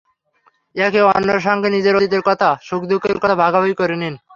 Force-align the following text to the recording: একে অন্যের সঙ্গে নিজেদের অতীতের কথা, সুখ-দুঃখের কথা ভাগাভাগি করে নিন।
একে 0.75 1.01
অন্যের 1.09 1.39
সঙ্গে 1.39 1.67
নিজেদের 1.69 1.97
অতীতের 1.97 2.23
কথা, 2.29 2.49
সুখ-দুঃখের 2.61 3.17
কথা 3.17 3.35
ভাগাভাগি 3.35 3.75
করে 3.75 3.95
নিন। 3.95 4.15